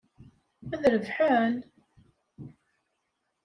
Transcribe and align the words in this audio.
Ad 0.73 0.83
rebḥen? 0.93 1.55